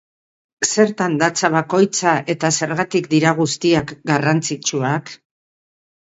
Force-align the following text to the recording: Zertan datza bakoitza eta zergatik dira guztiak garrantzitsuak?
Zertan 0.67 1.17
datza 1.23 1.49
bakoitza 1.55 2.13
eta 2.33 2.49
zergatik 2.59 3.09
dira 3.11 3.33
guztiak 3.41 3.93
garrantzitsuak? 4.13 5.13